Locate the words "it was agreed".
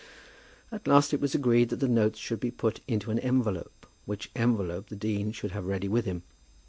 1.13-1.69